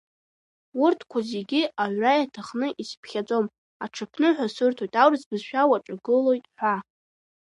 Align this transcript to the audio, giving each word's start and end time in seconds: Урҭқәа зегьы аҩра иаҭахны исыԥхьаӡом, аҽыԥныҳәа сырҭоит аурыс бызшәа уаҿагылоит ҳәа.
Урҭқәа 0.83 1.19
зегьы 1.31 1.61
аҩра 1.83 2.13
иаҭахны 2.17 2.67
исыԥхьаӡом, 2.81 3.45
аҽыԥныҳәа 3.83 4.47
сырҭоит 4.55 4.93
аурыс 5.01 5.23
бызшәа 5.29 5.61
уаҿагылоит 5.69 6.45
ҳәа. 6.57 6.75